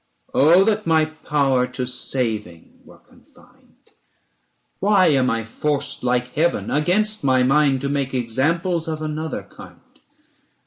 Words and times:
Oh 0.33 0.63
that 0.63 0.87
my 0.87 1.05
power 1.05 1.67
to 1.67 1.85
saving 1.85 2.79
were 2.83 2.97
confined! 2.97 3.91
Why 4.79 5.09
am 5.09 5.29
I 5.29 5.43
forced, 5.43 6.03
like 6.03 6.29
Heaven, 6.29 6.71
against 6.71 7.23
my 7.23 7.43
mind 7.43 7.73
1000 7.83 7.89
/To 7.91 7.93
make 7.93 8.13
examples 8.15 8.87
of 8.87 9.03
another 9.03 9.43
kind? 9.43 9.79